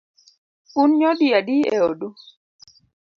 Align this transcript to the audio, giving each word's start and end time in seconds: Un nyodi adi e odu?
Un 0.83 0.89
nyodi 0.99 1.27
adi 1.39 1.57
e 1.75 1.77
odu? 1.89 2.09